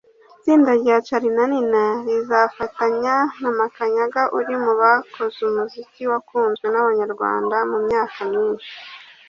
[0.37, 7.77] Itsinda rya Charly na Nina rizafatanya na Makanyaga uri mu bakoze umuziki wakunzwe n’Abanyarwanda mu
[7.85, 8.71] myaka myinshi